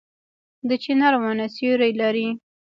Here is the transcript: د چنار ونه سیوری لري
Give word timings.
د 0.69 0.71
چنار 0.83 1.13
ونه 1.21 1.45
سیوری 1.55 1.91
لري 2.01 2.27